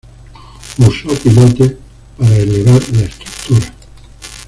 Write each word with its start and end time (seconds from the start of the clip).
Usó 0.79 1.09
pilotes 1.09 1.73
para 2.17 2.35
elevar 2.37 2.81
la 2.93 3.03
estructura. 3.03 3.71